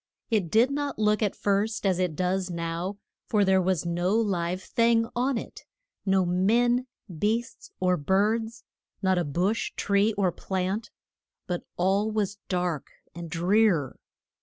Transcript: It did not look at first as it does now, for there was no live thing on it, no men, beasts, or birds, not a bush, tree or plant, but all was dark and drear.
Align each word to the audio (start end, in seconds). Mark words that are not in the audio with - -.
It 0.31 0.49
did 0.49 0.71
not 0.71 0.97
look 0.97 1.21
at 1.21 1.35
first 1.35 1.85
as 1.85 1.99
it 1.99 2.15
does 2.15 2.49
now, 2.49 2.97
for 3.27 3.45
there 3.45 3.61
was 3.61 3.85
no 3.85 4.15
live 4.15 4.63
thing 4.63 5.05
on 5.15 5.37
it, 5.37 5.63
no 6.07 6.25
men, 6.25 6.87
beasts, 7.19 7.69
or 7.79 7.97
birds, 7.97 8.63
not 9.03 9.19
a 9.19 9.23
bush, 9.23 9.73
tree 9.75 10.13
or 10.13 10.31
plant, 10.31 10.89
but 11.45 11.67
all 11.77 12.09
was 12.09 12.39
dark 12.49 12.87
and 13.13 13.29
drear. 13.29 13.95